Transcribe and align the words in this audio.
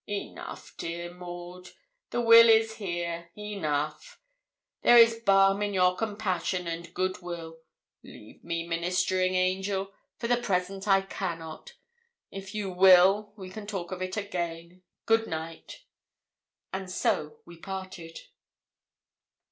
'Enough, 0.07 0.73
dear 0.79 1.13
Maud; 1.13 1.69
the 2.09 2.21
will 2.21 2.49
is 2.49 2.77
here 2.77 3.29
enough: 3.37 4.19
there 4.81 4.97
is 4.97 5.19
balm 5.23 5.61
in 5.61 5.75
your 5.75 5.95
compassion 5.95 6.65
and 6.65 6.91
good 6.95 7.21
will. 7.21 7.59
Leave 8.01 8.43
me, 8.43 8.65
ministering 8.67 9.35
angel; 9.35 9.93
for 10.17 10.27
the 10.27 10.37
present 10.37 10.87
I 10.87 11.01
cannot. 11.01 11.75
If 12.31 12.55
you 12.55 12.71
will, 12.71 13.33
we 13.37 13.51
can 13.51 13.67
talk 13.67 13.91
of 13.91 14.01
it 14.01 14.17
again. 14.17 14.81
Good 15.05 15.27
night.' 15.27 15.83
And 16.73 16.89
so 16.89 17.37
we 17.45 17.57
parted. 17.59 18.17